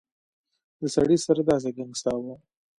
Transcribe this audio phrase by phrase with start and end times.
[0.79, 2.35] د سړي سر داسې ګنګساوه.